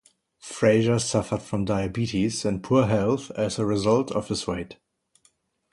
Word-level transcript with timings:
Frazier 0.39 0.97
suffered 0.97 1.43
from 1.43 1.63
diabetes 1.63 2.43
and 2.43 2.63
poor 2.63 2.87
health 2.87 3.29
as 3.37 3.59
a 3.59 3.67
result 3.67 4.09
of 4.11 4.29
his 4.29 4.47
weight. 4.47 4.77